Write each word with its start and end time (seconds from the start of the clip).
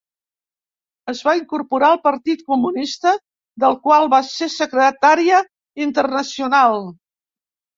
Es 1.11 1.19
va 1.27 1.33
incorporar 1.39 1.89
al 1.95 1.99
Partit 2.07 2.41
Comunista, 2.53 3.13
del 3.65 3.77
qual 3.85 4.09
va 4.15 4.23
ser 4.31 4.49
Secretària 4.55 5.43
Internacional. 5.89 6.91